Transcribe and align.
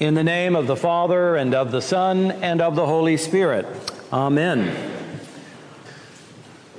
In 0.00 0.14
the 0.14 0.24
name 0.24 0.56
of 0.56 0.66
the 0.66 0.76
Father, 0.76 1.36
and 1.36 1.54
of 1.54 1.72
the 1.72 1.82
Son, 1.82 2.30
and 2.30 2.62
of 2.62 2.74
the 2.74 2.86
Holy 2.86 3.18
Spirit. 3.18 3.66
Amen. 4.10 4.74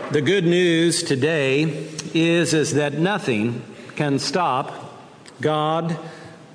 The 0.09 0.21
good 0.24 0.44
news 0.44 1.04
today 1.04 1.88
is, 2.15 2.55
is 2.55 2.73
that 2.73 2.94
nothing 2.96 3.62
can 3.96 4.18
stop 4.18 4.97
God, 5.39 5.99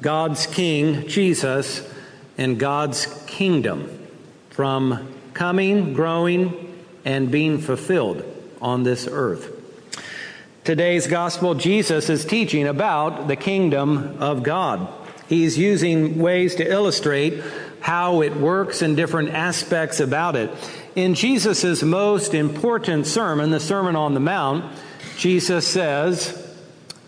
God's 0.03 0.49
King, 0.49 1.07
Jesus, 1.07 1.89
and 2.37 2.59
God's 2.59 3.07
kingdom 3.29 4.05
from 4.51 5.15
coming, 5.35 5.95
growing, 5.95 6.83
and 7.05 7.31
being 7.31 7.59
fulfilled 7.59 8.25
on 8.61 8.83
this 8.83 9.07
earth. 9.09 9.53
Today's 10.65 11.07
gospel, 11.07 11.55
Jesus 11.55 12.11
is 12.11 12.25
teaching 12.25 12.67
about 12.67 13.29
the 13.29 13.37
kingdom 13.37 14.21
of 14.21 14.43
God. 14.43 14.93
He's 15.29 15.59
using 15.59 16.19
ways 16.19 16.55
to 16.57 16.71
illustrate 16.71 17.43
how 17.81 18.23
it 18.23 18.37
works 18.37 18.83
and 18.83 18.97
different 18.97 19.31
aspects 19.31 20.01
about 20.01 20.37
it. 20.37 20.51
In 20.95 21.15
Jesus' 21.15 21.83
most 21.83 22.35
important 22.35 23.07
sermon, 23.07 23.51
the 23.51 23.61
Sermon 23.61 23.97
on 23.97 24.15
the 24.15 24.21
Mount, 24.21 24.65
Jesus 25.17 25.67
says, 25.67 26.43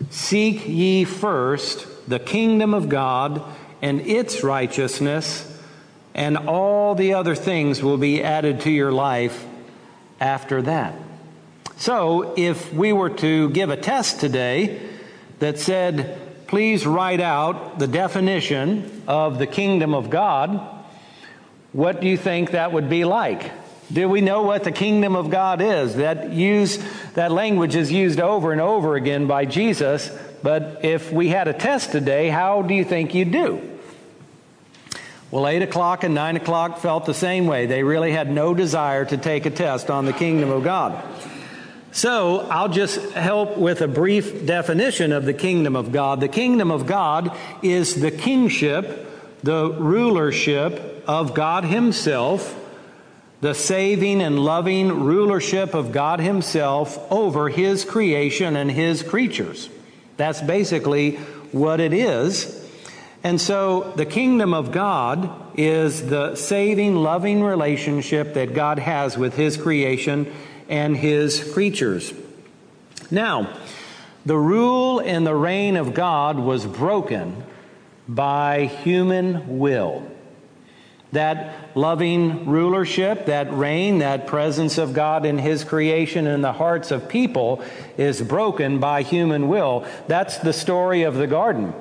Seek 0.09 0.67
ye 0.67 1.03
first 1.03 1.87
the 2.07 2.19
kingdom 2.19 2.73
of 2.73 2.89
God 2.89 3.41
and 3.81 4.01
its 4.01 4.43
righteousness, 4.43 5.45
and 6.13 6.37
all 6.37 6.95
the 6.95 7.13
other 7.13 7.35
things 7.35 7.83
will 7.83 7.97
be 7.97 8.23
added 8.23 8.61
to 8.61 8.71
your 8.71 8.91
life 8.91 9.45
after 10.19 10.61
that. 10.63 10.95
So, 11.77 12.33
if 12.35 12.73
we 12.73 12.91
were 12.91 13.09
to 13.09 13.49
give 13.51 13.69
a 13.69 13.77
test 13.77 14.19
today 14.19 14.81
that 15.39 15.59
said, 15.59 16.28
please 16.49 16.87
write 16.87 17.21
out 17.21 17.77
the 17.77 17.85
definition 17.85 19.03
of 19.07 19.37
the 19.37 19.45
kingdom 19.45 19.93
of 19.93 20.09
God. 20.09 20.59
What 21.73 22.01
do 22.01 22.07
you 22.07 22.17
think 22.17 22.51
that 22.51 22.71
would 22.71 22.89
be 22.89 23.05
like? 23.05 23.51
Do 23.93 24.09
we 24.09 24.21
know 24.21 24.41
what 24.41 24.63
the 24.63 24.71
kingdom 24.71 25.15
of 25.15 25.29
God 25.29 25.61
is? 25.61 25.97
That 25.97 26.31
use 26.31 26.79
that 27.13 27.31
language 27.31 27.75
is 27.75 27.91
used 27.91 28.19
over 28.19 28.51
and 28.51 28.59
over 28.59 28.95
again 28.95 29.27
by 29.27 29.45
Jesus, 29.45 30.09
but 30.41 30.83
if 30.83 31.11
we 31.11 31.27
had 31.27 31.47
a 31.47 31.53
test 31.53 31.91
today, 31.91 32.29
how 32.29 32.63
do 32.63 32.73
you 32.73 32.83
think 32.83 33.13
you'd 33.13 33.31
do? 33.31 33.61
Well, 35.29 35.47
8 35.47 35.61
o'clock 35.61 36.03
and 36.03 36.15
9 36.15 36.37
o'clock 36.37 36.79
felt 36.79 37.05
the 37.05 37.13
same 37.13 37.45
way. 37.45 37.67
They 37.67 37.83
really 37.83 38.11
had 38.11 38.31
no 38.31 38.55
desire 38.55 39.05
to 39.05 39.17
take 39.17 39.45
a 39.45 39.51
test 39.51 39.91
on 39.91 40.05
the 40.05 40.13
kingdom 40.13 40.49
of 40.49 40.63
God. 40.63 41.03
So 41.91 42.41
I'll 42.49 42.69
just 42.69 43.13
help 43.13 43.57
with 43.57 43.81
a 43.81 43.87
brief 43.87 44.45
definition 44.45 45.11
of 45.11 45.25
the 45.25 45.33
kingdom 45.33 45.75
of 45.75 45.91
God. 45.91 46.19
The 46.19 46.27
kingdom 46.27 46.71
of 46.71 46.85
God 46.85 47.35
is 47.63 47.99
the 47.99 48.11
kingship, 48.11 49.07
the 49.41 49.71
rulership 49.71 51.03
of 51.07 51.33
God 51.33 51.65
Himself, 51.65 52.55
the 53.41 53.55
saving 53.55 54.21
and 54.21 54.39
loving 54.39 55.03
rulership 55.03 55.73
of 55.73 55.91
God 55.91 56.19
Himself 56.19 56.99
over 57.11 57.49
His 57.49 57.85
creation 57.85 58.55
and 58.55 58.69
His 58.69 59.01
creatures. 59.01 59.69
That's 60.17 60.41
basically 60.41 61.15
what 61.51 61.79
it 61.79 61.93
is. 61.93 62.55
And 63.23 63.41
so 63.41 63.91
the 63.95 64.05
kingdom 64.05 64.53
of 64.53 64.71
God 64.71 65.29
is 65.57 66.07
the 66.07 66.35
saving, 66.35 66.95
loving 66.97 67.41
relationship 67.41 68.35
that 68.35 68.53
God 68.53 68.77
has 68.77 69.17
with 69.17 69.35
His 69.35 69.57
creation 69.57 70.31
and 70.69 70.95
his 70.95 71.51
creatures. 71.53 72.13
Now, 73.11 73.57
the 74.25 74.37
rule 74.37 74.99
and 74.99 75.25
the 75.25 75.35
reign 75.35 75.75
of 75.75 75.93
God 75.93 76.37
was 76.37 76.65
broken 76.65 77.43
by 78.07 78.65
human 78.65 79.59
will. 79.59 80.03
That 81.11 81.75
loving 81.75 82.47
rulership, 82.47 83.25
that 83.25 83.51
reign, 83.51 83.99
that 83.99 84.27
presence 84.27 84.77
of 84.77 84.93
God 84.93 85.25
in 85.25 85.39
His 85.39 85.63
creation 85.63 86.27
in 86.27 86.41
the 86.41 86.53
hearts 86.53 86.91
of 86.91 87.09
people 87.09 87.63
is 87.97 88.21
broken 88.21 88.79
by 88.79 89.01
human 89.01 89.47
will. 89.47 89.87
That's 90.07 90.37
the 90.37 90.53
story 90.53 91.03
of 91.03 91.15
the 91.15 91.25
garden. 91.25 91.73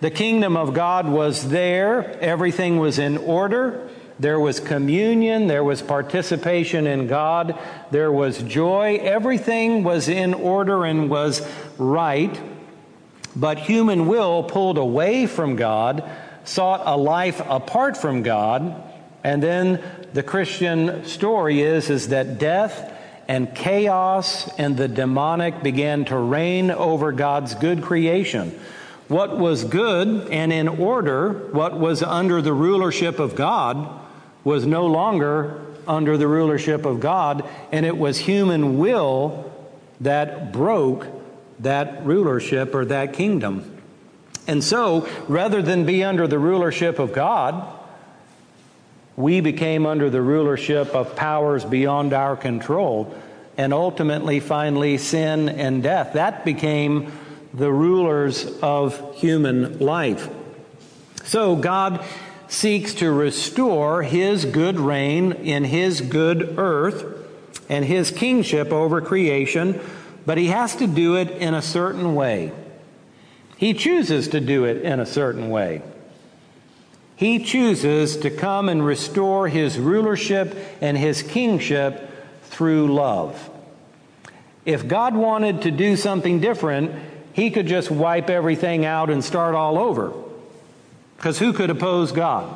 The 0.00 0.12
kingdom 0.12 0.56
of 0.56 0.74
God 0.74 1.08
was 1.08 1.48
there, 1.48 2.18
everything 2.20 2.78
was 2.78 2.98
in 2.98 3.18
order. 3.18 3.88
There 4.22 4.38
was 4.38 4.60
communion, 4.60 5.48
there 5.48 5.64
was 5.64 5.82
participation 5.82 6.86
in 6.86 7.08
God, 7.08 7.58
there 7.90 8.12
was 8.12 8.40
joy. 8.44 9.00
Everything 9.02 9.82
was 9.82 10.08
in 10.08 10.32
order 10.32 10.84
and 10.84 11.10
was 11.10 11.44
right. 11.76 12.40
But 13.34 13.58
human 13.58 14.06
will 14.06 14.44
pulled 14.44 14.78
away 14.78 15.26
from 15.26 15.56
God, 15.56 16.08
sought 16.44 16.82
a 16.84 16.96
life 16.96 17.40
apart 17.44 17.96
from 17.96 18.22
God, 18.22 18.80
and 19.24 19.42
then 19.42 19.82
the 20.12 20.22
Christian 20.22 21.04
story 21.04 21.60
is, 21.60 21.90
is 21.90 22.10
that 22.10 22.38
death 22.38 22.96
and 23.26 23.52
chaos 23.52 24.48
and 24.56 24.76
the 24.76 24.86
demonic 24.86 25.64
began 25.64 26.04
to 26.04 26.16
reign 26.16 26.70
over 26.70 27.10
God's 27.10 27.56
good 27.56 27.82
creation. 27.82 28.56
What 29.08 29.36
was 29.36 29.64
good 29.64 30.30
and 30.30 30.52
in 30.52 30.68
order, 30.68 31.48
what 31.50 31.76
was 31.76 32.04
under 32.04 32.40
the 32.40 32.52
rulership 32.52 33.18
of 33.18 33.34
God, 33.34 33.98
was 34.44 34.66
no 34.66 34.86
longer 34.86 35.60
under 35.86 36.16
the 36.16 36.28
rulership 36.28 36.84
of 36.84 37.00
God, 37.00 37.48
and 37.70 37.84
it 37.86 37.96
was 37.96 38.18
human 38.18 38.78
will 38.78 39.50
that 40.00 40.52
broke 40.52 41.06
that 41.60 42.04
rulership 42.04 42.74
or 42.74 42.84
that 42.86 43.12
kingdom. 43.12 43.68
And 44.46 44.62
so, 44.62 45.08
rather 45.28 45.62
than 45.62 45.86
be 45.86 46.02
under 46.02 46.26
the 46.26 46.38
rulership 46.38 46.98
of 46.98 47.12
God, 47.12 47.78
we 49.16 49.40
became 49.40 49.86
under 49.86 50.10
the 50.10 50.22
rulership 50.22 50.94
of 50.94 51.14
powers 51.14 51.64
beyond 51.64 52.12
our 52.12 52.36
control, 52.36 53.14
and 53.56 53.72
ultimately, 53.72 54.40
finally, 54.40 54.98
sin 54.98 55.48
and 55.48 55.82
death. 55.82 56.14
That 56.14 56.44
became 56.44 57.12
the 57.54 57.70
rulers 57.70 58.46
of 58.60 59.14
human 59.16 59.78
life. 59.78 60.28
So, 61.24 61.54
God 61.54 62.04
seeks 62.52 62.92
to 62.92 63.10
restore 63.10 64.02
his 64.02 64.44
good 64.44 64.78
reign 64.78 65.32
in 65.32 65.64
his 65.64 66.02
good 66.02 66.58
earth 66.58 67.02
and 67.70 67.82
his 67.82 68.10
kingship 68.10 68.70
over 68.70 69.00
creation, 69.00 69.80
but 70.26 70.36
he 70.36 70.48
has 70.48 70.76
to 70.76 70.86
do 70.86 71.16
it 71.16 71.30
in 71.30 71.54
a 71.54 71.62
certain 71.62 72.14
way. 72.14 72.52
He 73.56 73.72
chooses 73.72 74.28
to 74.28 74.40
do 74.40 74.66
it 74.66 74.82
in 74.82 75.00
a 75.00 75.06
certain 75.06 75.48
way. 75.48 75.80
He 77.16 77.42
chooses 77.42 78.18
to 78.18 78.30
come 78.30 78.68
and 78.68 78.84
restore 78.84 79.48
his 79.48 79.78
rulership 79.78 80.54
and 80.82 80.98
his 80.98 81.22
kingship 81.22 82.10
through 82.44 82.92
love. 82.92 83.48
If 84.66 84.86
God 84.86 85.14
wanted 85.16 85.62
to 85.62 85.70
do 85.70 85.96
something 85.96 86.40
different, 86.40 86.92
he 87.32 87.50
could 87.50 87.66
just 87.66 87.90
wipe 87.90 88.28
everything 88.28 88.84
out 88.84 89.08
and 89.08 89.24
start 89.24 89.54
all 89.54 89.78
over. 89.78 90.12
Because 91.22 91.38
who 91.38 91.52
could 91.52 91.70
oppose 91.70 92.10
God? 92.10 92.52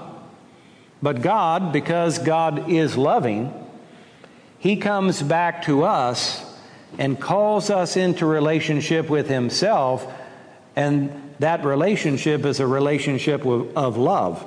But 1.00 1.22
God, 1.22 1.72
because 1.72 2.18
God 2.18 2.68
is 2.68 2.96
loving, 2.96 3.54
He 4.58 4.74
comes 4.74 5.22
back 5.22 5.62
to 5.66 5.84
us 5.84 6.44
and 6.98 7.20
calls 7.20 7.70
us 7.70 7.96
into 7.96 8.26
relationship 8.26 9.08
with 9.08 9.28
Himself, 9.28 10.04
and 10.74 11.12
that 11.38 11.64
relationship 11.64 12.44
is 12.44 12.58
a 12.58 12.66
relationship 12.66 13.46
of 13.46 13.96
love. 13.98 14.44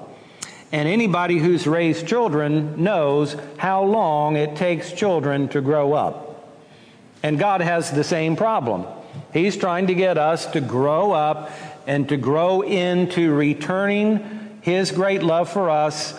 And 0.74 0.90
anybody 0.90 1.38
who's 1.38 1.66
raised 1.66 2.06
children 2.06 2.84
knows 2.84 3.38
how 3.58 3.86
long 3.86 4.36
it 4.36 4.58
takes 4.58 4.92
children 4.92 5.48
to 5.48 5.62
grow 5.62 5.94
up. 5.94 6.60
And 7.24 7.40
God 7.40 7.62
has 7.62 7.90
the 7.90 8.04
same 8.04 8.36
problem. 8.36 8.86
He's 9.32 9.56
trying 9.56 9.88
to 9.88 9.96
get 9.96 10.18
us 10.18 10.46
to 10.48 10.60
grow 10.62 11.14
up 11.14 11.52
and 11.90 12.08
to 12.08 12.18
grow 12.18 12.62
into 12.62 13.34
returning 13.34 14.60
His 14.62 14.92
great 14.92 15.24
love 15.24 15.50
for 15.50 15.72
us 15.72 16.14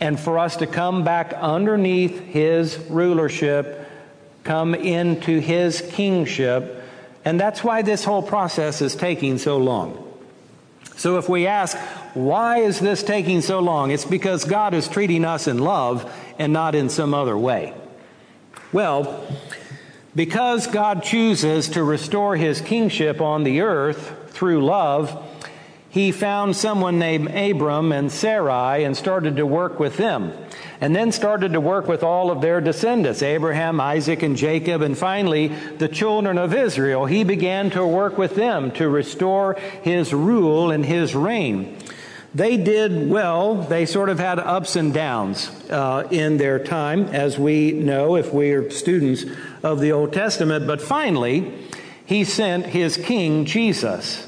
and 0.00 0.18
for 0.18 0.38
us 0.38 0.56
to 0.56 0.66
come 0.66 1.04
back 1.04 1.34
underneath 1.34 2.18
His 2.18 2.78
rulership, 2.88 3.86
come 4.44 4.74
into 4.74 5.38
His 5.38 5.82
kingship. 5.82 6.82
And 7.22 7.38
that's 7.38 7.62
why 7.62 7.82
this 7.82 8.02
whole 8.02 8.22
process 8.22 8.80
is 8.80 8.96
taking 8.96 9.36
so 9.36 9.58
long. 9.58 10.10
So 10.96 11.18
if 11.18 11.28
we 11.28 11.46
ask, 11.46 11.76
why 12.14 12.60
is 12.60 12.80
this 12.80 13.02
taking 13.02 13.42
so 13.42 13.60
long? 13.60 13.90
It's 13.90 14.06
because 14.06 14.46
God 14.46 14.72
is 14.72 14.88
treating 14.88 15.26
us 15.26 15.46
in 15.46 15.58
love 15.58 16.10
and 16.38 16.54
not 16.54 16.74
in 16.74 16.88
some 16.88 17.12
other 17.12 17.36
way. 17.36 17.74
Well, 18.72 19.30
because 20.16 20.66
God 20.66 21.02
chooses 21.02 21.68
to 21.70 21.84
restore 21.84 22.36
his 22.36 22.62
kingship 22.62 23.20
on 23.20 23.44
the 23.44 23.60
earth 23.60 24.16
through 24.40 24.64
love, 24.64 25.22
he 25.90 26.10
found 26.10 26.56
someone 26.56 26.98
named 26.98 27.28
Abram 27.28 27.92
and 27.92 28.10
Sarai 28.10 28.84
and 28.84 28.96
started 28.96 29.36
to 29.36 29.44
work 29.44 29.78
with 29.78 29.98
them. 29.98 30.32
And 30.80 30.96
then 30.96 31.12
started 31.12 31.52
to 31.52 31.60
work 31.60 31.86
with 31.86 32.02
all 32.02 32.30
of 32.30 32.40
their 32.40 32.62
descendants 32.62 33.22
Abraham, 33.22 33.82
Isaac, 33.82 34.22
and 34.22 34.38
Jacob, 34.38 34.80
and 34.80 34.96
finally 34.96 35.48
the 35.48 35.88
children 35.88 36.38
of 36.38 36.54
Israel. 36.54 37.04
He 37.04 37.22
began 37.22 37.68
to 37.72 37.86
work 37.86 38.16
with 38.16 38.34
them 38.34 38.70
to 38.72 38.88
restore 38.88 39.58
his 39.82 40.14
rule 40.14 40.70
and 40.70 40.86
his 40.86 41.14
reign. 41.14 41.76
They 42.34 42.56
did 42.56 43.10
well. 43.10 43.56
They 43.56 43.84
sort 43.84 44.08
of 44.08 44.18
had 44.18 44.38
ups 44.38 44.74
and 44.74 44.94
downs 44.94 45.50
uh, 45.68 46.08
in 46.10 46.38
their 46.38 46.64
time, 46.64 47.08
as 47.08 47.38
we 47.38 47.72
know 47.72 48.16
if 48.16 48.32
we 48.32 48.52
are 48.52 48.70
students 48.70 49.26
of 49.62 49.80
the 49.80 49.92
Old 49.92 50.14
Testament. 50.14 50.66
But 50.66 50.80
finally, 50.80 51.52
he 52.06 52.24
sent 52.24 52.66
his 52.66 52.96
king, 52.96 53.44
Jesus, 53.44 54.26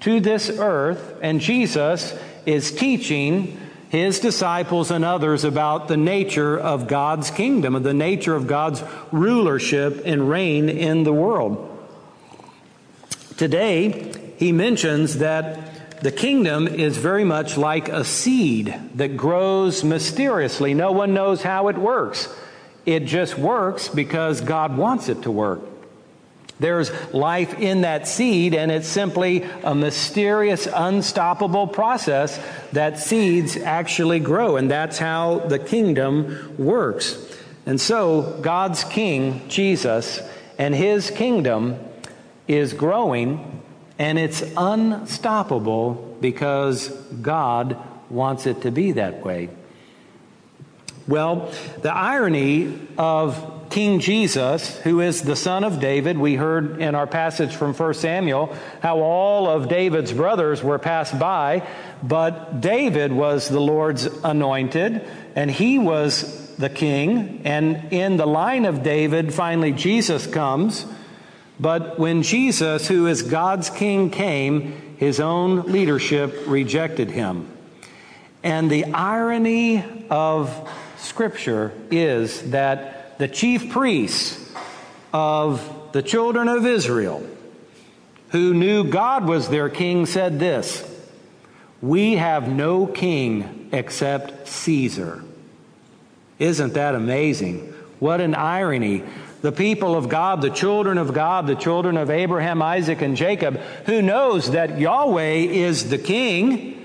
to 0.00 0.20
this 0.20 0.50
earth, 0.50 1.16
and 1.22 1.40
Jesus 1.40 2.16
is 2.44 2.70
teaching 2.72 3.58
his 3.88 4.18
disciples 4.20 4.90
and 4.90 5.04
others 5.04 5.44
about 5.44 5.88
the 5.88 5.96
nature 5.96 6.58
of 6.58 6.88
God's 6.88 7.30
kingdom, 7.30 7.74
of 7.74 7.82
the 7.82 7.94
nature 7.94 8.34
of 8.34 8.46
God's 8.46 8.82
rulership 9.12 10.02
and 10.04 10.28
reign 10.28 10.68
in 10.68 11.04
the 11.04 11.12
world. 11.12 11.72
Today, 13.36 14.12
he 14.38 14.52
mentions 14.52 15.18
that 15.18 16.02
the 16.02 16.12
kingdom 16.12 16.68
is 16.68 16.98
very 16.98 17.24
much 17.24 17.56
like 17.56 17.88
a 17.88 18.04
seed 18.04 18.74
that 18.94 19.16
grows 19.16 19.82
mysteriously. 19.82 20.74
No 20.74 20.92
one 20.92 21.14
knows 21.14 21.42
how 21.42 21.68
it 21.68 21.78
works. 21.78 22.28
It 22.84 23.06
just 23.06 23.38
works 23.38 23.88
because 23.88 24.40
God 24.40 24.76
wants 24.76 25.08
it 25.08 25.22
to 25.22 25.30
work. 25.30 25.60
There's 26.58 26.90
life 27.12 27.58
in 27.58 27.82
that 27.82 28.08
seed, 28.08 28.54
and 28.54 28.72
it's 28.72 28.88
simply 28.88 29.42
a 29.62 29.74
mysterious, 29.74 30.66
unstoppable 30.66 31.66
process 31.66 32.40
that 32.72 32.98
seeds 32.98 33.56
actually 33.58 34.20
grow, 34.20 34.56
and 34.56 34.70
that's 34.70 34.98
how 34.98 35.40
the 35.40 35.58
kingdom 35.58 36.54
works. 36.56 37.36
And 37.66 37.80
so, 37.80 38.38
God's 38.40 38.84
King, 38.84 39.46
Jesus, 39.48 40.20
and 40.58 40.74
his 40.74 41.10
kingdom 41.10 41.78
is 42.48 42.72
growing, 42.72 43.62
and 43.98 44.18
it's 44.18 44.42
unstoppable 44.56 46.16
because 46.20 46.88
God 47.20 47.76
wants 48.08 48.46
it 48.46 48.62
to 48.62 48.70
be 48.70 48.92
that 48.92 49.24
way. 49.24 49.50
Well, 51.06 51.52
the 51.82 51.92
irony 51.92 52.80
of 52.96 53.55
King 53.76 54.00
Jesus, 54.00 54.74
who 54.84 55.02
is 55.02 55.20
the 55.20 55.36
son 55.36 55.62
of 55.62 55.80
David, 55.80 56.16
we 56.16 56.34
heard 56.34 56.80
in 56.80 56.94
our 56.94 57.06
passage 57.06 57.54
from 57.54 57.74
1 57.74 57.92
Samuel 57.92 58.56
how 58.80 59.00
all 59.00 59.46
of 59.50 59.68
David's 59.68 60.14
brothers 60.14 60.62
were 60.62 60.78
passed 60.78 61.18
by, 61.18 61.62
but 62.02 62.62
David 62.62 63.12
was 63.12 63.50
the 63.50 63.60
Lord's 63.60 64.06
anointed, 64.06 65.06
and 65.34 65.50
he 65.50 65.78
was 65.78 66.56
the 66.56 66.70
king. 66.70 67.42
And 67.44 67.92
in 67.92 68.16
the 68.16 68.24
line 68.24 68.64
of 68.64 68.82
David, 68.82 69.34
finally, 69.34 69.72
Jesus 69.72 70.26
comes. 70.26 70.86
But 71.60 71.98
when 71.98 72.22
Jesus, 72.22 72.88
who 72.88 73.06
is 73.06 73.20
God's 73.20 73.68
king, 73.68 74.08
came, 74.08 74.96
his 74.96 75.20
own 75.20 75.70
leadership 75.70 76.44
rejected 76.46 77.10
him. 77.10 77.46
And 78.42 78.70
the 78.70 78.86
irony 78.94 79.84
of 80.08 80.66
Scripture 80.96 81.74
is 81.90 82.52
that 82.52 82.95
the 83.18 83.28
chief 83.28 83.70
priests 83.70 84.52
of 85.12 85.92
the 85.92 86.02
children 86.02 86.48
of 86.48 86.66
Israel, 86.66 87.26
who 88.30 88.52
knew 88.52 88.84
God 88.84 89.26
was 89.26 89.48
their 89.48 89.68
king, 89.68 90.06
said 90.06 90.38
this 90.38 90.84
We 91.80 92.16
have 92.16 92.48
no 92.48 92.86
king 92.86 93.68
except 93.72 94.48
Caesar. 94.48 95.22
Isn't 96.38 96.74
that 96.74 96.94
amazing? 96.94 97.72
What 97.98 98.20
an 98.20 98.34
irony. 98.34 99.02
The 99.40 99.52
people 99.52 99.94
of 99.94 100.08
God, 100.08 100.42
the 100.42 100.50
children 100.50 100.98
of 100.98 101.14
God, 101.14 101.46
the 101.46 101.54
children 101.54 101.96
of 101.96 102.10
Abraham, 102.10 102.60
Isaac, 102.60 103.00
and 103.00 103.16
Jacob, 103.16 103.58
who 103.86 104.02
knows 104.02 104.50
that 104.50 104.78
Yahweh 104.78 105.34
is 105.34 105.88
the 105.88 105.98
king, 105.98 106.84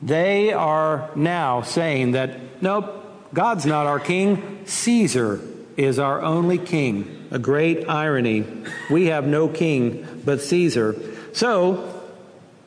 they 0.00 0.52
are 0.52 1.10
now 1.16 1.62
saying 1.62 2.12
that, 2.12 2.62
nope, 2.62 2.98
God's 3.32 3.66
not 3.66 3.86
our 3.86 4.00
king. 4.00 4.62
Caesar 4.64 5.40
is 5.76 5.98
our 5.98 6.22
only 6.22 6.58
king. 6.58 7.26
A 7.30 7.38
great 7.38 7.88
irony. 7.88 8.44
We 8.90 9.06
have 9.06 9.26
no 9.26 9.48
king 9.48 10.22
but 10.24 10.40
Caesar. 10.40 10.96
So, 11.32 11.94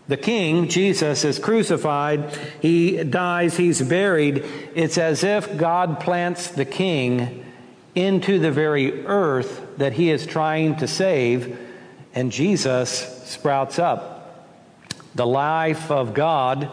the 0.07 0.17
king, 0.17 0.67
Jesus, 0.67 1.23
is 1.23 1.39
crucified. 1.39 2.37
He 2.61 3.03
dies. 3.03 3.57
He's 3.57 3.81
buried. 3.81 4.43
It's 4.75 4.97
as 4.97 5.23
if 5.23 5.57
God 5.57 5.99
plants 5.99 6.47
the 6.49 6.65
king 6.65 7.45
into 7.95 8.39
the 8.39 8.51
very 8.51 9.05
earth 9.05 9.77
that 9.77 9.93
he 9.93 10.09
is 10.09 10.25
trying 10.25 10.77
to 10.77 10.87
save, 10.87 11.57
and 12.13 12.31
Jesus 12.31 12.89
sprouts 13.25 13.79
up. 13.79 14.47
The 15.15 15.25
life 15.25 15.91
of 15.91 16.13
God 16.13 16.69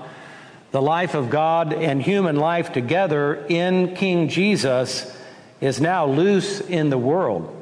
the 0.70 0.82
life 0.82 1.14
of 1.14 1.30
God 1.30 1.72
and 1.72 2.02
human 2.02 2.36
life 2.36 2.72
together 2.72 3.44
in 3.48 3.94
King 3.94 4.28
Jesus 4.28 5.14
is 5.60 5.80
now 5.80 6.06
loose 6.06 6.60
in 6.60 6.90
the 6.90 6.98
world. 6.98 7.54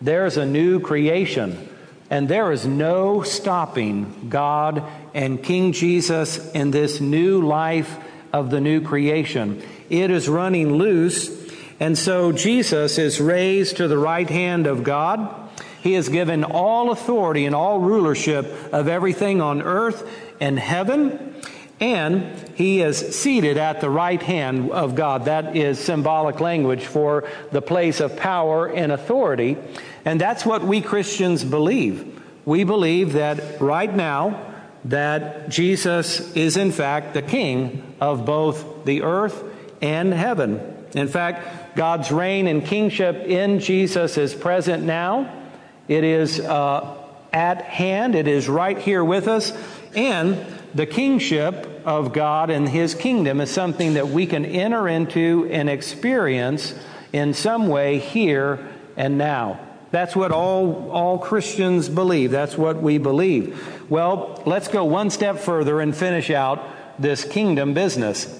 There's 0.00 0.36
a 0.36 0.46
new 0.46 0.80
creation, 0.80 1.68
and 2.10 2.28
there 2.28 2.52
is 2.52 2.66
no 2.66 3.22
stopping 3.22 4.28
God 4.28 4.84
and 5.14 5.42
King 5.42 5.72
Jesus 5.72 6.50
in 6.52 6.70
this 6.70 7.00
new 7.00 7.42
life 7.42 7.98
of 8.32 8.50
the 8.50 8.60
new 8.60 8.80
creation. 8.80 9.62
It 9.90 10.10
is 10.10 10.28
running 10.28 10.74
loose, 10.74 11.30
and 11.78 11.98
so 11.98 12.32
Jesus 12.32 12.96
is 12.96 13.20
raised 13.20 13.76
to 13.76 13.88
the 13.88 13.98
right 13.98 14.28
hand 14.28 14.66
of 14.66 14.84
God. 14.84 15.50
He 15.82 15.94
is 15.94 16.08
given 16.08 16.44
all 16.44 16.92
authority 16.92 17.44
and 17.44 17.54
all 17.54 17.80
rulership 17.80 18.46
of 18.72 18.86
everything 18.86 19.40
on 19.40 19.62
earth 19.62 20.08
and 20.40 20.58
heaven. 20.58 21.34
And 21.80 22.48
he 22.54 22.80
is 22.80 23.18
seated 23.18 23.56
at 23.56 23.80
the 23.80 23.90
right 23.90 24.22
hand 24.22 24.70
of 24.70 24.94
God. 24.94 25.24
That 25.24 25.56
is 25.56 25.78
symbolic 25.78 26.38
language 26.40 26.84
for 26.84 27.28
the 27.50 27.62
place 27.62 28.00
of 28.00 28.16
power 28.16 28.68
and 28.68 28.92
authority. 28.92 29.56
And 30.04 30.20
that's 30.20 30.46
what 30.46 30.62
we 30.62 30.80
Christians 30.80 31.44
believe. 31.44 32.22
We 32.44 32.64
believe 32.64 33.14
that 33.14 33.60
right 33.60 33.92
now, 33.92 34.54
that 34.84 35.48
Jesus 35.48 36.34
is 36.34 36.56
in 36.56 36.72
fact 36.72 37.14
the 37.14 37.22
king 37.22 37.94
of 38.00 38.26
both 38.26 38.84
the 38.84 39.02
earth 39.02 39.42
and 39.80 40.12
heaven. 40.12 40.86
In 40.94 41.08
fact, 41.08 41.76
God's 41.76 42.10
reign 42.10 42.46
and 42.46 42.64
kingship 42.64 43.16
in 43.16 43.60
Jesus 43.60 44.18
is 44.18 44.34
present 44.34 44.84
now. 44.84 45.32
It 45.88 46.04
is 46.04 46.40
uh, 46.40 47.01
at 47.32 47.62
hand. 47.62 48.14
It 48.14 48.28
is 48.28 48.48
right 48.48 48.78
here 48.78 49.04
with 49.04 49.28
us. 49.28 49.52
And 49.94 50.44
the 50.74 50.86
kingship 50.86 51.68
of 51.84 52.12
God 52.12 52.50
and 52.50 52.68
His 52.68 52.94
kingdom 52.94 53.40
is 53.40 53.50
something 53.50 53.94
that 53.94 54.08
we 54.08 54.26
can 54.26 54.44
enter 54.44 54.88
into 54.88 55.48
and 55.50 55.68
experience 55.68 56.74
in 57.12 57.34
some 57.34 57.68
way 57.68 57.98
here 57.98 58.66
and 58.96 59.18
now. 59.18 59.60
That's 59.90 60.16
what 60.16 60.32
all, 60.32 60.90
all 60.90 61.18
Christians 61.18 61.90
believe. 61.90 62.30
That's 62.30 62.56
what 62.56 62.80
we 62.82 62.96
believe. 62.96 63.90
Well, 63.90 64.42
let's 64.46 64.68
go 64.68 64.84
one 64.84 65.10
step 65.10 65.38
further 65.38 65.80
and 65.80 65.94
finish 65.94 66.30
out 66.30 66.64
this 66.98 67.24
kingdom 67.24 67.74
business. 67.74 68.38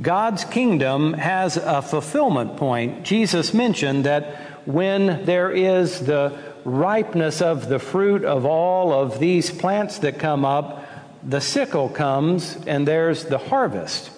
God's 0.00 0.44
kingdom 0.44 1.14
has 1.14 1.56
a 1.56 1.82
fulfillment 1.82 2.56
point. 2.56 3.02
Jesus 3.02 3.52
mentioned 3.52 4.04
that 4.04 4.36
when 4.66 5.24
there 5.24 5.50
is 5.50 6.00
the 6.00 6.45
ripeness 6.66 7.40
of 7.40 7.68
the 7.68 7.78
fruit 7.78 8.24
of 8.24 8.44
all 8.44 8.92
of 8.92 9.20
these 9.20 9.50
plants 9.50 10.00
that 10.00 10.18
come 10.18 10.44
up, 10.44 10.84
the 11.22 11.40
sickle 11.40 11.88
comes 11.88 12.56
and 12.66 12.86
there's 12.86 13.24
the 13.24 13.38
harvest. 13.38 14.10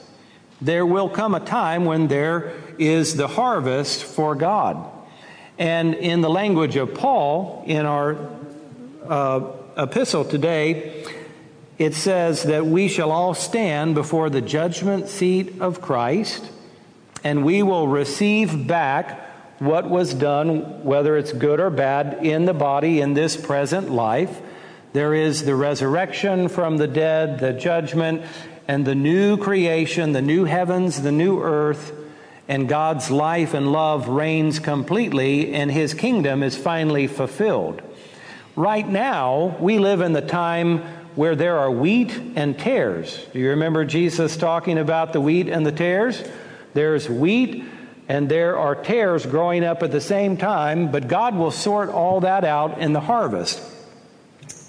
There 0.61 0.87
will 0.87 1.09
come 1.09 1.35
a 1.35 1.41
time 1.41 1.85
when 1.85 2.09
there 2.09 2.55
is 2.79 3.17
the 3.17 3.29
harvest 3.29 4.03
for 4.03 4.35
God. 4.35 4.91
And 5.59 5.95
in 5.95 6.23
the 6.23 6.31
language 6.31 6.77
of 6.77 6.95
Paul, 6.95 7.65
in 7.67 7.85
our 7.85 8.17
uh, 9.07 9.53
epistle 9.77 10.25
today, 10.25 11.05
it 11.79 11.95
says 11.95 12.45
that 12.45 12.67
we 12.67 12.89
shall 12.89 13.13
all 13.13 13.35
stand 13.35 13.95
before 13.95 14.31
the 14.31 14.41
judgment 14.41 15.09
seat 15.09 15.61
of 15.61 15.81
Christ, 15.81 16.51
and 17.23 17.45
we 17.45 17.63
will 17.63 17.87
receive 17.89 18.67
back 18.67 19.28
what 19.59 19.89
was 19.89 20.15
done, 20.15 20.85
whether 20.85 21.17
it's 21.17 21.33
good 21.33 21.61
or 21.61 21.71
bad, 21.71 22.25
in 22.25 22.45
the 22.45 22.55
body 22.55 23.01
in 23.01 23.15
this 23.15 23.37
present 23.37 23.91
life. 23.91 24.41
There 24.93 25.15
is 25.15 25.45
the 25.45 25.55
resurrection 25.55 26.49
from 26.49 26.77
the 26.77 26.87
dead, 26.87 27.41
the 27.41 27.53
judgment, 27.53 28.23
and 28.67 28.87
the 28.87 28.95
new 28.95 29.37
creation, 29.37 30.13
the 30.13 30.23
new 30.23 30.45
heavens, 30.45 31.03
the 31.03 31.13
new 31.13 31.41
earth, 31.43 31.93
and 32.47 32.69
God's 32.69 33.11
life 33.11 33.53
and 33.53 33.73
love 33.73 34.09
reigns 34.09 34.59
completely, 34.59 35.53
and 35.55 35.71
his 35.71 35.93
kingdom 35.93 36.43
is 36.43 36.57
finally 36.57 37.07
fulfilled. 37.07 37.83
Right 38.57 38.89
now, 38.89 39.57
we 39.61 39.79
live 39.79 40.01
in 40.01 40.13
the 40.13 40.23
time 40.23 40.79
where 41.15 41.37
there 41.37 41.59
are 41.59 41.71
wheat 41.71 42.17
and 42.37 42.59
tares. 42.59 43.27
Do 43.33 43.39
you 43.39 43.51
remember 43.51 43.85
Jesus 43.85 44.37
talking 44.37 44.79
about 44.79 45.13
the 45.13 45.21
wheat 45.21 45.49
and 45.49 45.67
the 45.67 45.73
tares? 45.73 46.23
There's 46.75 47.09
wheat 47.09 47.65
and 48.09 48.29
there 48.29 48.59
are 48.59 48.75
tares 48.75 49.27
growing 49.27 49.63
up 49.63 49.83
at 49.83 49.93
the 49.93 50.01
same 50.01 50.39
time, 50.39 50.91
but 50.91 51.09
God 51.09 51.37
will 51.37 51.51
sort 51.51 51.91
all 51.91 52.21
that 52.21 52.45
out 52.45 52.79
in 52.79 52.95
the 52.95 53.01
harvest. 53.01 53.63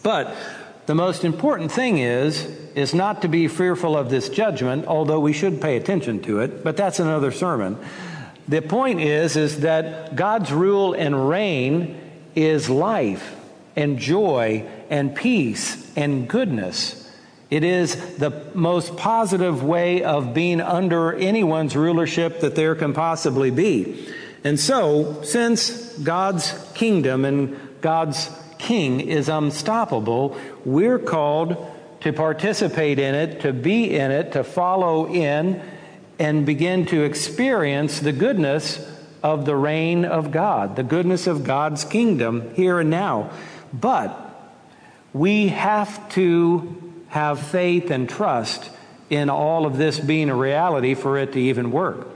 But 0.03 0.35
the 0.85 0.95
most 0.95 1.23
important 1.23 1.71
thing 1.71 1.99
is 1.99 2.45
is 2.75 2.93
not 2.93 3.21
to 3.21 3.27
be 3.27 3.47
fearful 3.47 3.97
of 3.97 4.09
this 4.09 4.29
judgment, 4.29 4.85
although 4.85 5.19
we 5.19 5.33
should 5.33 5.61
pay 5.61 5.77
attention 5.77 6.21
to 6.23 6.39
it, 6.39 6.63
but 6.63 6.77
that's 6.77 6.99
another 6.99 7.31
sermon. 7.31 7.77
The 8.47 8.61
point 8.61 8.99
is 8.99 9.37
is 9.37 9.61
that 9.61 10.15
God's 10.15 10.51
rule 10.51 10.93
and 10.93 11.29
reign 11.29 11.99
is 12.35 12.69
life 12.69 13.35
and 13.75 13.97
joy 13.97 14.67
and 14.89 15.15
peace 15.15 15.91
and 15.95 16.27
goodness. 16.27 16.98
It 17.49 17.63
is 17.63 18.17
the 18.17 18.31
most 18.53 18.95
positive 18.95 19.63
way 19.63 20.03
of 20.03 20.33
being 20.33 20.61
under 20.61 21.13
anyone's 21.13 21.75
rulership 21.75 22.41
that 22.41 22.55
there 22.55 22.75
can 22.75 22.93
possibly 22.93 23.49
be. 23.49 24.07
And 24.43 24.59
so, 24.59 25.21
since 25.23 25.97
God's 25.97 26.53
kingdom 26.75 27.25
and 27.25 27.59
God's 27.81 28.29
king 28.59 28.99
is 28.99 29.29
unstoppable, 29.29 30.37
we're 30.63 30.99
called 30.99 31.57
to 32.01 32.13
participate 32.13 32.99
in 32.99 33.15
it, 33.15 33.41
to 33.41 33.51
be 33.51 33.95
in 33.95 34.11
it, 34.11 34.33
to 34.33 34.43
follow 34.43 35.11
in, 35.11 35.61
and 36.19 36.45
begin 36.45 36.85
to 36.85 37.03
experience 37.03 37.99
the 37.99 38.11
goodness 38.11 38.85
of 39.23 39.45
the 39.45 39.55
reign 39.55 40.05
of 40.05 40.31
God, 40.31 40.75
the 40.75 40.83
goodness 40.83 41.27
of 41.27 41.43
God's 41.43 41.83
kingdom 41.83 42.53
here 42.53 42.79
and 42.79 42.89
now. 42.89 43.31
But 43.73 44.25
we 45.13 45.47
have 45.49 46.07
to 46.13 46.88
have 47.09 47.39
faith 47.39 47.91
and 47.91 48.07
trust 48.09 48.69
in 49.09 49.29
all 49.29 49.65
of 49.65 49.77
this 49.77 49.99
being 49.99 50.29
a 50.29 50.35
reality 50.35 50.93
for 50.93 51.17
it 51.17 51.33
to 51.33 51.39
even 51.39 51.71
work. 51.71 52.07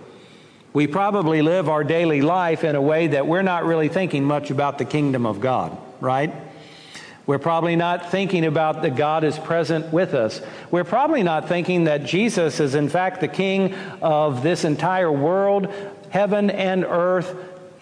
We 0.74 0.88
probably 0.88 1.42
live 1.42 1.70
our 1.70 1.84
daily 1.84 2.22
life 2.22 2.64
in 2.64 2.76
a 2.76 2.82
way 2.82 3.08
that 3.08 3.28
we're 3.28 3.44
not 3.44 3.66
really 3.66 3.90
thinking 3.90 4.24
much 4.24 4.50
about 4.50 4.78
the 4.78 4.86
kingdom 4.86 5.26
of 5.26 5.40
God, 5.40 5.78
right? 6.00 6.34
We're 7.26 7.40
probably 7.40 7.76
not 7.76 8.12
thinking 8.12 8.44
about 8.44 8.82
that 8.82 8.96
God 8.96 9.24
is 9.24 9.38
present 9.40 9.94
with 9.94 10.14
us. 10.14 10.42
We're 10.72 10.84
probably 10.84 11.24
not 11.24 11.48
thinking 11.48 11.86
that 11.86 12.06
Jesus 12.06 12.60
is, 12.60 12.76
in 12.76 12.90
fact, 12.90 13.22
the 13.22 13.28
King 13.28 13.74
of 14.02 14.44
this 14.44 14.66
entire 14.66 15.12
world, 15.12 15.72
heaven 16.10 16.50
and 16.50 16.84
earth. 16.84 17.34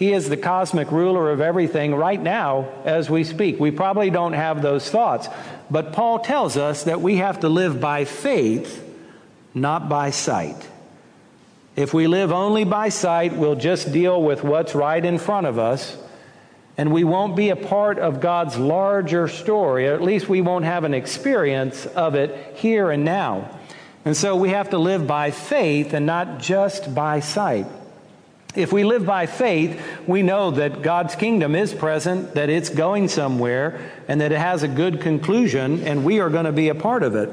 He 0.02 0.14
is 0.14 0.30
the 0.30 0.36
cosmic 0.36 0.92
ruler 0.92 1.30
of 1.30 1.42
everything 1.42 1.94
right 1.94 2.20
now 2.20 2.68
as 2.86 3.08
we 3.08 3.24
speak. 3.24 3.60
We 3.60 3.70
probably 3.70 4.10
don't 4.10 4.34
have 4.34 4.64
those 4.64 4.90
thoughts. 4.90 5.30
But 5.70 5.94
Paul 5.94 6.18
tells 6.18 6.58
us 6.58 6.86
that 6.86 7.02
we 7.02 7.18
have 7.18 7.42
to 7.42 7.50
live 7.50 7.80
by 7.80 8.06
faith, 8.06 8.84
not 9.54 9.90
by 9.90 10.10
sight. 10.10 10.68
If 11.76 11.94
we 11.94 12.08
live 12.08 12.32
only 12.32 12.64
by 12.64 12.90
sight, 12.90 13.38
we'll 13.38 13.54
just 13.54 13.94
deal 13.94 14.24
with 14.24 14.44
what's 14.44 14.74
right 14.74 15.06
in 15.06 15.20
front 15.20 15.46
of 15.46 15.60
us 15.60 15.96
and 16.80 16.92
we 16.92 17.04
won't 17.04 17.36
be 17.36 17.50
a 17.50 17.56
part 17.56 18.00
of 18.00 18.20
God's 18.22 18.58
larger 18.58 19.28
story, 19.28 19.88
or 19.88 19.94
at 19.94 20.02
least 20.02 20.28
we 20.28 20.42
won't 20.42 20.66
have 20.66 20.84
an 20.84 20.96
experience 20.96 21.86
of 21.86 22.16
it 22.16 22.56
here 22.58 22.90
and 22.90 23.06
now. 23.06 23.56
And 24.04 24.18
so 24.18 24.36
we 24.36 24.50
have 24.50 24.72
to 24.72 24.80
live 24.80 25.06
by 25.06 25.30
faith 25.30 25.94
and 25.94 26.08
not 26.08 26.40
just 26.40 26.96
by 26.96 27.20
sight. 27.20 27.68
If 28.56 28.74
we 28.74 28.84
live 28.84 29.06
by 29.06 29.28
faith, 29.28 29.82
we 30.08 30.24
know 30.24 30.52
that 30.52 30.82
God's 30.82 31.16
kingdom 31.16 31.56
is 31.56 31.74
present, 31.74 32.34
that 32.36 32.50
it's 32.50 32.70
going 32.70 33.08
somewhere, 33.08 33.92
and 34.08 34.20
that 34.20 34.32
it 34.32 34.38
has 34.38 34.64
a 34.64 34.68
good 34.68 35.02
conclusion, 35.02 35.84
and 35.84 36.04
we 36.04 36.20
are 36.20 36.30
going 36.30 36.46
to 36.46 36.52
be 36.52 36.70
a 36.70 36.76
part 36.76 37.04
of 37.04 37.16
it. 37.16 37.30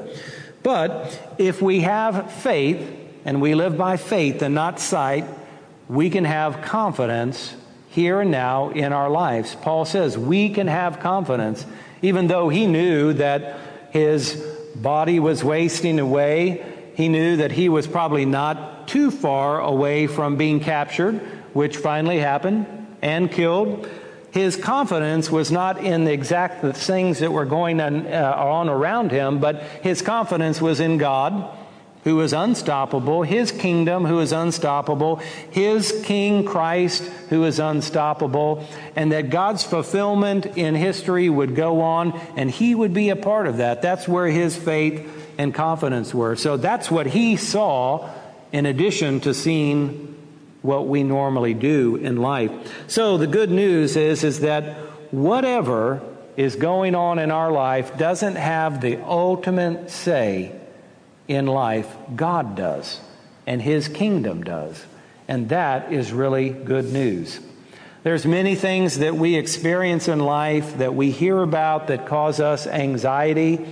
But 0.63 1.35
if 1.39 1.61
we 1.61 1.81
have 1.81 2.33
faith, 2.33 2.97
and 3.25 3.43
we 3.43 3.55
live 3.55 3.77
by 3.77 3.97
faith 3.97 4.41
and 4.43 4.55
not 4.55 4.81
sight, 4.81 5.25
we 5.89 6.09
can 6.09 6.25
have 6.25 6.63
confidence 6.63 7.55
here 7.91 8.21
and 8.21 8.31
now 8.31 8.71
in 8.71 8.93
our 8.93 9.11
lives. 9.11 9.55
Paul 9.57 9.85
says 9.85 10.17
we 10.17 10.51
can 10.51 10.67
have 10.67 11.01
confidence, 11.01 11.67
even 12.01 12.29
though 12.29 12.49
he 12.49 12.67
knew 12.67 13.13
that 13.15 13.59
his 13.91 14.35
body 14.77 15.19
was 15.21 15.43
wasting 15.43 15.99
away. 15.99 16.65
He 16.95 17.09
knew 17.09 17.37
that 17.39 17.53
he 17.53 17.69
was 17.69 17.87
probably 17.87 18.25
not 18.25 18.78
too 18.89 19.11
far 19.11 19.61
away 19.61 20.07
from 20.07 20.37
being 20.37 20.61
captured, 20.61 21.21
which 21.53 21.77
finally 21.77 22.19
happened, 22.19 22.67
and 23.03 23.31
killed. 23.31 23.89
His 24.31 24.57
confidence 24.57 25.31
was 25.31 25.51
not 25.51 25.83
in 25.83 26.05
the 26.05 26.13
exact 26.13 26.65
things 26.77 27.21
that 27.21 27.33
were 27.33 27.47
going 27.47 27.81
on, 27.81 28.07
uh, 28.07 28.35
on 28.37 28.69
around 28.69 29.11
him, 29.11 29.39
but 29.39 29.63
his 29.83 30.03
confidence 30.03 30.61
was 30.61 30.81
in 30.81 30.99
God 30.99 31.57
who 32.05 32.21
is 32.21 32.33
unstoppable, 32.33 33.23
his 33.23 33.53
kingdom, 33.53 34.05
who 34.05 34.21
is 34.21 34.33
unstoppable, 34.33 35.17
his 35.51 36.01
King 36.05 36.45
Christ, 36.45 37.03
who 37.29 37.45
is 37.45 37.59
unstoppable, 37.59 38.67
and 38.97 39.13
that 39.13 39.31
God's 39.31 39.65
fulfillment 39.65 40.47
in 40.57 40.75
history 40.75 41.29
would 41.29 41.55
go 41.55 41.81
on, 41.81 42.19
and 42.37 42.51
he 42.51 42.75
would 42.75 42.95
be 42.95 43.11
a 43.11 43.17
part 43.17 43.47
of 43.47 43.59
that. 43.59 43.83
That's 43.83 44.09
where 44.09 44.27
his 44.27 44.57
faith 44.57 45.35
and 45.39 45.53
confidence 45.53 46.15
were. 46.15 46.37
So 46.37 46.57
that's 46.57 46.91
what 46.91 47.07
he 47.07 47.37
saw 47.37 48.09
in 48.53 48.67
addition 48.67 49.21
to 49.21 49.35
seeing 49.35 50.17
what 50.63 50.87
we 50.87 51.03
normally 51.03 51.55
do 51.55 51.97
in 51.97 52.17
life. 52.17 52.51
So 52.89 53.17
the 53.17 53.27
good 53.27 53.51
news 53.51 53.97
is, 53.97 54.25
is 54.25 54.41
that 54.41 54.77
whatever 55.11 56.03
is 56.37 56.57
going 56.57 56.95
on 56.95 57.19
in 57.19 57.31
our 57.31 57.51
life 57.51 57.97
doesn't 57.97 58.37
have 58.37 58.81
the 58.81 58.97
ultimate 59.03 59.91
say 59.91 60.53
in 61.27 61.47
life, 61.47 61.95
God 62.17 62.57
does, 62.57 63.01
and 63.47 63.61
His 63.61 63.89
kingdom 63.89 64.43
does. 64.43 64.85
And 65.27 65.51
that 65.51 65.93
is 65.93 66.13
really 66.13 66.49
good 66.49 66.93
news. 66.93 67.41
There's 68.03 68.25
many 68.25 68.55
things 68.55 68.99
that 68.99 69.15
we 69.15 69.35
experience 69.35 70.09
in 70.09 70.21
life 70.21 70.79
that 70.79 70.95
we 70.95 71.11
hear 71.11 71.43
about 71.43 71.89
that 71.89 72.07
cause 72.07 72.41
us 72.41 72.67
anxiety. 72.67 73.67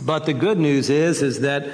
But 0.00 0.24
the 0.24 0.32
good 0.32 0.58
news 0.58 0.88
is, 0.88 1.20
is 1.20 1.40
that 1.40 1.68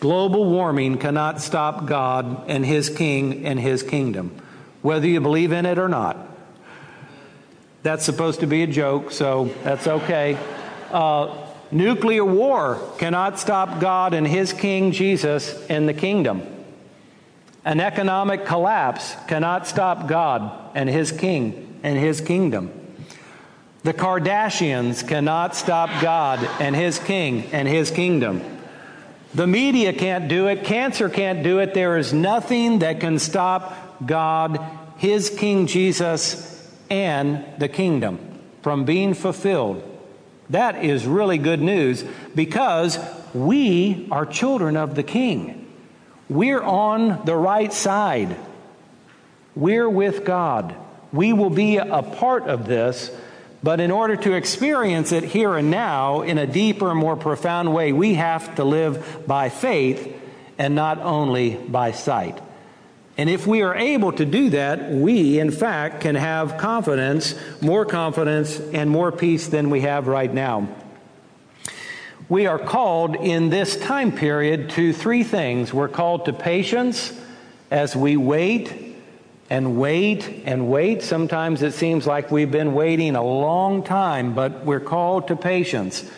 global 0.00 0.44
warming 0.44 0.98
cannot 0.98 1.40
stop 1.40 1.86
God 1.86 2.48
and 2.48 2.64
His 2.64 2.88
King 2.88 3.46
and 3.46 3.58
His 3.58 3.82
kingdom, 3.82 4.40
whether 4.82 5.06
you 5.06 5.20
believe 5.20 5.52
in 5.52 5.66
it 5.66 5.78
or 5.78 5.88
not. 5.88 6.16
That's 7.82 8.04
supposed 8.04 8.40
to 8.40 8.46
be 8.46 8.62
a 8.62 8.66
joke, 8.66 9.12
so 9.12 9.50
that's 9.62 9.86
okay. 9.86 10.38
Uh, 10.90 11.44
Nuclear 11.70 12.24
war 12.24 12.80
cannot 12.98 13.40
stop 13.40 13.80
God 13.80 14.14
and 14.14 14.26
His 14.26 14.52
King 14.52 14.92
Jesus 14.92 15.54
and 15.68 15.88
the 15.88 15.94
kingdom. 15.94 16.42
An 17.64 17.80
economic 17.80 18.44
collapse 18.46 19.16
cannot 19.26 19.66
stop 19.66 20.06
God 20.06 20.70
and 20.76 20.88
His 20.88 21.10
King 21.10 21.80
and 21.82 21.98
His 21.98 22.20
kingdom. 22.20 22.70
The 23.82 23.92
Kardashians 23.92 25.06
cannot 25.06 25.56
stop 25.56 25.90
God 26.00 26.38
and 26.60 26.76
His 26.76 26.98
King 26.98 27.44
and 27.52 27.66
His 27.66 27.90
kingdom. 27.90 28.42
The 29.34 29.46
media 29.46 29.92
can't 29.92 30.28
do 30.28 30.46
it. 30.46 30.64
Cancer 30.64 31.08
can't 31.08 31.42
do 31.42 31.58
it. 31.58 31.74
There 31.74 31.98
is 31.98 32.12
nothing 32.12 32.80
that 32.80 33.00
can 33.00 33.18
stop 33.18 34.06
God, 34.06 34.60
His 34.96 35.30
King 35.30 35.66
Jesus, 35.66 36.50
and 36.88 37.44
the 37.58 37.68
kingdom 37.68 38.18
from 38.62 38.84
being 38.84 39.14
fulfilled 39.14 39.90
that 40.50 40.84
is 40.84 41.06
really 41.06 41.38
good 41.38 41.60
news 41.60 42.04
because 42.34 42.98
we 43.32 44.06
are 44.10 44.26
children 44.26 44.76
of 44.76 44.94
the 44.94 45.02
King. 45.02 45.66
We're 46.28 46.62
on 46.62 47.24
the 47.24 47.36
right 47.36 47.72
side. 47.72 48.36
We're 49.54 49.88
with 49.88 50.24
God. 50.24 50.74
We 51.12 51.32
will 51.32 51.50
be 51.50 51.76
a 51.76 52.02
part 52.02 52.44
of 52.44 52.66
this, 52.66 53.10
but 53.64 53.80
in 53.80 53.90
order 53.90 54.14
to 54.14 54.34
experience 54.34 55.10
it 55.10 55.24
here 55.24 55.56
and 55.56 55.70
now 55.70 56.20
in 56.20 56.36
a 56.36 56.46
deeper, 56.46 56.94
more 56.94 57.16
profound 57.16 57.72
way, 57.72 57.94
we 57.94 58.12
have 58.12 58.54
to 58.56 58.62
live 58.62 59.24
by 59.26 59.48
faith 59.48 60.14
and 60.58 60.74
not 60.74 60.98
only 60.98 61.54
by 61.54 61.90
sight. 61.90 62.38
And 63.16 63.30
if 63.30 63.46
we 63.46 63.62
are 63.62 63.74
able 63.74 64.12
to 64.12 64.26
do 64.26 64.50
that, 64.50 64.90
we, 64.90 65.38
in 65.38 65.50
fact, 65.50 66.02
can 66.02 66.14
have 66.14 66.58
confidence, 66.58 67.34
more 67.62 67.86
confidence, 67.86 68.60
and 68.60 68.90
more 68.90 69.10
peace 69.10 69.46
than 69.46 69.70
we 69.70 69.80
have 69.80 70.08
right 70.08 70.32
now. 70.32 70.68
We 72.28 72.46
are 72.46 72.58
called 72.58 73.16
in 73.16 73.48
this 73.48 73.78
time 73.78 74.12
period 74.12 74.70
to 74.70 74.92
three 74.92 75.24
things. 75.24 75.72
We're 75.72 75.88
called 75.88 76.26
to 76.26 76.34
patience 76.34 77.18
as 77.70 77.96
we 77.96 78.18
wait 78.18 78.83
and 79.50 79.78
wait 79.78 80.42
and 80.44 80.68
wait. 80.68 81.02
Sometimes 81.02 81.62
it 81.62 81.72
seems 81.74 82.06
like 82.06 82.30
we've 82.30 82.50
been 82.50 82.74
waiting 82.74 83.16
a 83.16 83.22
long 83.22 83.82
time, 83.82 84.34
but 84.34 84.64
we're 84.64 84.80
called 84.80 85.28
to 85.28 85.36
patience 85.36 86.08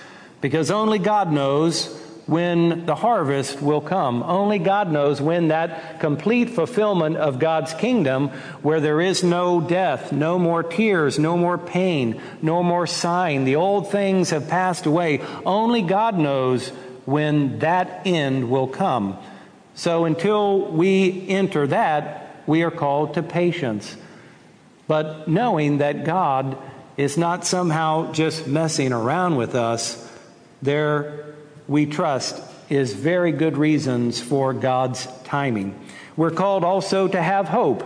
because 0.41 0.71
only 0.71 0.99
God 0.99 1.33
knows 1.33 2.03
when 2.27 2.87
the 2.87 2.95
harvest 2.95 3.63
will 3.63 3.81
come. 3.81 4.23
Only 4.23 4.59
God 4.59 4.91
knows 4.91 5.21
when 5.21 5.49
that 5.49 6.01
complete 6.01 6.51
fulfillment 6.51 7.17
of 7.17 7.39
God's 7.39 7.73
kingdom, 7.75 8.29
where 8.63 8.81
there 8.81 9.01
is 9.01 9.23
no 9.23 9.61
death, 9.61 10.11
no 10.13 10.39
more 10.39 10.63
tears, 10.63 11.19
no 11.19 11.37
more 11.37 11.57
pain, 11.57 12.21
no 12.43 12.63
more 12.63 12.87
sighing. 12.87 13.45
The 13.45 13.57
old 13.57 13.93
things 13.93 14.31
have 14.31 14.49
passed 14.49 14.87
away. 14.87 15.21
Only 15.45 15.83
God 15.83 16.19
knows 16.19 16.69
when 17.05 17.61
that 17.61 18.03
end 18.05 18.51
will 18.51 18.69
come. 18.69 19.17
So 19.77 20.05
until 20.05 20.67
we 20.73 21.29
enter 21.29 21.69
that, 21.69 22.36
we 22.47 22.63
are 22.63 22.71
called 22.71 23.15
to 23.15 23.23
patience. 23.23 23.97
But 24.87 25.29
knowing 25.29 25.79
that 25.79 26.05
God 26.05 26.57
is 26.97 27.19
not 27.19 27.45
somehow 27.45 28.13
just 28.13 28.47
messing 28.47 28.93
around 28.93 29.37
with 29.37 29.55
us, 29.55 30.03
there 30.63 31.35
we 31.69 31.87
trust, 31.87 32.41
is 32.69 32.93
very 32.93 33.33
good 33.33 33.57
reasons 33.57 34.21
for 34.21 34.53
God's 34.53 35.07
timing. 35.25 35.79
We're 36.17 36.31
called 36.31 36.65
also 36.65 37.09
to 37.09 37.23
have 37.23 37.49
hope, 37.49 37.85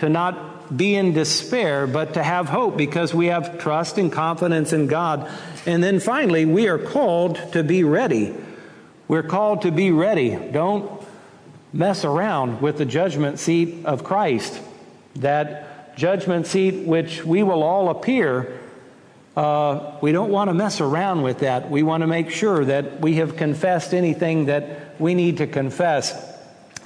to 0.00 0.08
not 0.08 0.76
be 0.76 0.94
in 0.94 1.12
despair, 1.12 1.86
but 1.86 2.14
to 2.14 2.22
have 2.22 2.48
hope 2.48 2.76
because 2.76 3.14
we 3.14 3.26
have 3.26 3.58
trust 3.58 3.98
and 3.98 4.12
confidence 4.12 4.72
in 4.72 4.88
God. 4.88 5.30
And 5.64 5.82
then 5.82 6.00
finally, 6.00 6.44
we 6.44 6.68
are 6.68 6.78
called 6.78 7.36
to 7.52 7.62
be 7.62 7.84
ready. 7.84 8.34
We're 9.08 9.22
called 9.22 9.62
to 9.62 9.70
be 9.70 9.92
ready. 9.92 10.36
Don't 10.36 10.95
mess 11.76 12.04
around 12.04 12.62
with 12.62 12.78
the 12.78 12.86
judgment 12.86 13.38
seat 13.38 13.84
of 13.84 14.02
Christ. 14.02 14.60
That 15.16 15.96
judgment 15.96 16.46
seat 16.46 16.86
which 16.86 17.24
we 17.24 17.42
will 17.42 17.62
all 17.62 17.90
appear. 17.90 18.60
Uh, 19.36 19.96
we 20.00 20.12
don't 20.12 20.30
want 20.30 20.48
to 20.48 20.54
mess 20.54 20.80
around 20.80 21.22
with 21.22 21.40
that. 21.40 21.70
We 21.70 21.82
want 21.82 22.02
to 22.02 22.06
make 22.06 22.30
sure 22.30 22.64
that 22.64 23.00
we 23.00 23.16
have 23.16 23.36
confessed 23.36 23.92
anything 23.92 24.46
that 24.46 24.98
we 25.00 25.14
need 25.14 25.38
to 25.38 25.46
confess, 25.46 26.14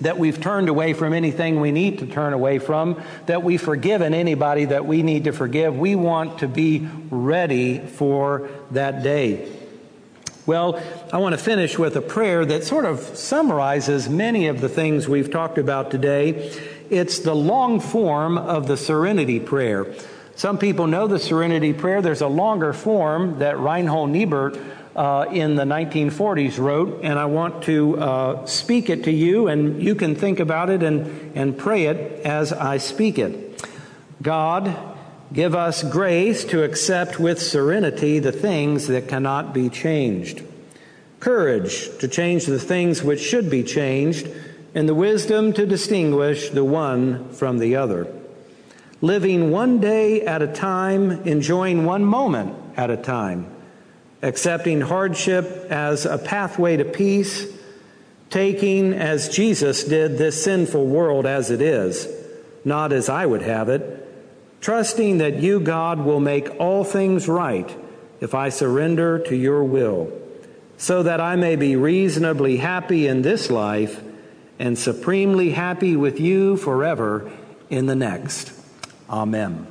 that 0.00 0.18
we've 0.18 0.40
turned 0.40 0.68
away 0.68 0.92
from 0.92 1.12
anything 1.12 1.60
we 1.60 1.70
need 1.70 2.00
to 2.00 2.06
turn 2.06 2.32
away 2.32 2.58
from, 2.58 3.00
that 3.26 3.44
we've 3.44 3.62
forgiven 3.62 4.14
anybody 4.14 4.64
that 4.64 4.84
we 4.84 5.02
need 5.02 5.24
to 5.24 5.32
forgive. 5.32 5.78
We 5.78 5.94
want 5.94 6.40
to 6.40 6.48
be 6.48 6.88
ready 7.10 7.78
for 7.78 8.48
that 8.72 9.04
day. 9.04 9.59
Well, 10.50 10.82
I 11.12 11.18
want 11.18 11.32
to 11.34 11.40
finish 11.40 11.78
with 11.78 11.94
a 11.94 12.00
prayer 12.00 12.44
that 12.44 12.64
sort 12.64 12.84
of 12.84 12.98
summarizes 13.16 14.08
many 14.08 14.48
of 14.48 14.60
the 14.60 14.68
things 14.68 15.06
we've 15.06 15.30
talked 15.30 15.58
about 15.58 15.92
today. 15.92 16.52
It's 16.90 17.20
the 17.20 17.36
long 17.36 17.78
form 17.78 18.36
of 18.36 18.66
the 18.66 18.76
Serenity 18.76 19.38
Prayer. 19.38 19.94
Some 20.34 20.58
people 20.58 20.88
know 20.88 21.06
the 21.06 21.20
Serenity 21.20 21.72
Prayer. 21.72 22.02
There's 22.02 22.20
a 22.20 22.26
longer 22.26 22.72
form 22.72 23.38
that 23.38 23.60
Reinhold 23.60 24.10
Niebuhr 24.10 24.58
uh, 24.96 25.26
in 25.30 25.54
the 25.54 25.62
1940s 25.62 26.58
wrote, 26.58 26.98
and 27.04 27.16
I 27.16 27.26
want 27.26 27.62
to 27.66 28.00
uh, 28.00 28.46
speak 28.46 28.90
it 28.90 29.04
to 29.04 29.12
you, 29.12 29.46
and 29.46 29.80
you 29.80 29.94
can 29.94 30.16
think 30.16 30.40
about 30.40 30.68
it 30.68 30.82
and, 30.82 31.30
and 31.36 31.56
pray 31.56 31.84
it 31.84 32.26
as 32.26 32.52
I 32.52 32.78
speak 32.78 33.20
it. 33.20 33.64
God, 34.20 34.89
Give 35.32 35.54
us 35.54 35.84
grace 35.84 36.44
to 36.46 36.64
accept 36.64 37.20
with 37.20 37.40
serenity 37.40 38.18
the 38.18 38.32
things 38.32 38.88
that 38.88 39.06
cannot 39.06 39.54
be 39.54 39.68
changed, 39.68 40.42
courage 41.20 41.96
to 41.98 42.08
change 42.08 42.46
the 42.46 42.58
things 42.58 43.04
which 43.04 43.20
should 43.20 43.48
be 43.48 43.62
changed, 43.62 44.28
and 44.74 44.88
the 44.88 44.94
wisdom 44.94 45.52
to 45.52 45.66
distinguish 45.66 46.50
the 46.50 46.64
one 46.64 47.28
from 47.32 47.58
the 47.58 47.76
other. 47.76 48.12
Living 49.00 49.52
one 49.52 49.78
day 49.78 50.22
at 50.22 50.42
a 50.42 50.48
time, 50.48 51.12
enjoying 51.22 51.84
one 51.84 52.04
moment 52.04 52.56
at 52.76 52.90
a 52.90 52.96
time, 52.96 53.46
accepting 54.22 54.80
hardship 54.80 55.44
as 55.70 56.06
a 56.06 56.18
pathway 56.18 56.76
to 56.76 56.84
peace, 56.84 57.46
taking, 58.30 58.94
as 58.94 59.28
Jesus 59.28 59.84
did, 59.84 60.18
this 60.18 60.42
sinful 60.42 60.86
world 60.86 61.24
as 61.24 61.52
it 61.52 61.62
is, 61.62 62.08
not 62.64 62.92
as 62.92 63.08
I 63.08 63.26
would 63.26 63.42
have 63.42 63.68
it 63.68 64.08
trusting 64.60 65.18
that 65.18 65.36
you, 65.36 65.60
God, 65.60 66.00
will 66.00 66.20
make 66.20 66.48
all 66.58 66.84
things 66.84 67.28
right 67.28 67.76
if 68.20 68.34
I 68.34 68.50
surrender 68.50 69.18
to 69.18 69.36
your 69.36 69.64
will, 69.64 70.12
so 70.76 71.02
that 71.02 71.20
I 71.20 71.36
may 71.36 71.56
be 71.56 71.76
reasonably 71.76 72.58
happy 72.58 73.06
in 73.06 73.22
this 73.22 73.50
life 73.50 74.02
and 74.58 74.78
supremely 74.78 75.50
happy 75.50 75.96
with 75.96 76.20
you 76.20 76.56
forever 76.56 77.30
in 77.70 77.86
the 77.86 77.96
next. 77.96 78.52
Amen. 79.08 79.69